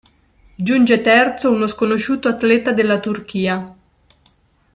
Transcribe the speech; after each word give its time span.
Giunge 0.57 0.99
terzo 1.01 1.51
uno 1.51 1.67
sconosciuto 1.67 2.27
atleta 2.27 2.71
della 2.71 2.99
Turchia. 2.99 3.75